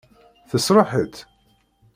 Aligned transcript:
Tesṛuḥ-itt? 0.49 1.17